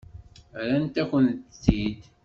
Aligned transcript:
Rrant-akent-t-id. 0.59 1.99